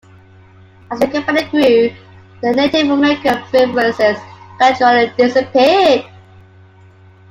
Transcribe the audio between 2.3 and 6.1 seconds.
the Native American references gradually disappeared.